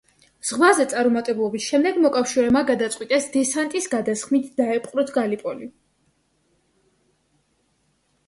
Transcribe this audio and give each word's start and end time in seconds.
ზღვაზე 0.51 0.85
წარუმატებლობის 0.91 1.65
შემდეგ 1.73 1.97
მოკავშირეებმა 2.05 2.63
გადაწყვიტეს 2.69 3.27
დესანტის 3.35 3.87
გადასხმით 3.93 4.49
დაეპყროთ 4.61 5.13
გალიპოლი. 5.17 5.69